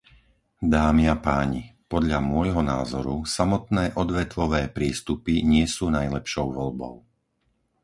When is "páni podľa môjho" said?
1.27-2.61